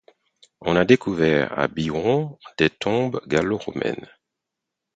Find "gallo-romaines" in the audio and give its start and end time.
3.27-4.09